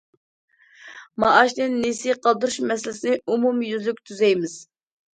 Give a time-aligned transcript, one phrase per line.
[1.25, 4.61] مائاشنى نېسى قالدۇرۇش مەسىلىسىنى ئومۇميۈزلۈك تۈزەيمىز.